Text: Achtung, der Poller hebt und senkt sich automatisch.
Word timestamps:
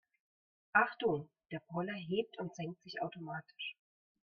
Achtung, 0.73 1.29
der 1.51 1.59
Poller 1.59 1.93
hebt 1.93 2.39
und 2.39 2.55
senkt 2.55 2.81
sich 2.81 3.03
automatisch. 3.03 3.75